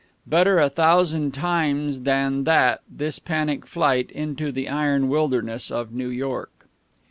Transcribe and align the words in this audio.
Better 0.25 0.57
a 0.57 0.67
thousand 0.67 1.31
times 1.31 2.01
than 2.01 2.43
that 2.45 2.81
this 2.89 3.19
panic 3.19 3.67
flight 3.67 4.09
into 4.09 4.51
the 4.51 4.67
iron 4.67 5.09
wilderness 5.09 5.69
of 5.69 5.93
New 5.93 6.09
York. 6.09 6.67